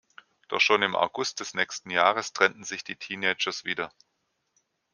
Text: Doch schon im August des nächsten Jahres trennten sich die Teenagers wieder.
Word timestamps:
Doch 0.47 0.59
schon 0.59 0.81
im 0.81 0.95
August 0.95 1.41
des 1.41 1.53
nächsten 1.53 1.91
Jahres 1.91 2.33
trennten 2.33 2.63
sich 2.63 2.83
die 2.83 2.95
Teenagers 2.95 3.65
wieder. 3.65 3.93